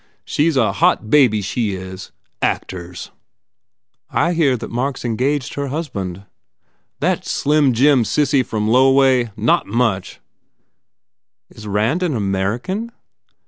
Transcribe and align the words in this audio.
She 0.25 0.47
s 0.47 0.55
a 0.55 0.71
hot 0.73 1.11
baby, 1.11 1.43
she 1.43 1.75
is! 1.75 2.11
Actors!" 2.41 3.11
"I 4.09 4.33
hear 4.33 4.57
that 4.57 4.71
Mark 4.71 4.97
s 4.97 5.05
engaged 5.05 5.53
her 5.53 5.67
husband." 5.67 6.25
"That 7.01 7.23
slimjim 7.23 8.01
sissy 8.05 8.43
from 8.43 8.67
loway? 8.67 9.29
Not 9.37 9.67
much!" 9.67 10.19
177 11.49 11.49
THE 11.49 11.53
FAIR 11.53 11.53
REWARDS 11.53 11.55
"Is 11.59 11.67
Rand 11.67 12.01
an 12.01 12.15
American?" 12.15 12.91